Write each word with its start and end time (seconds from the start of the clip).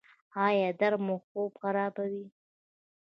ایا 0.45 0.69
درد 0.79 0.99
مو 1.05 1.15
خوب 1.27 1.51
خرابوي؟ 1.61 2.25